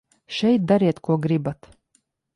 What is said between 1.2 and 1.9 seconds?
gribat.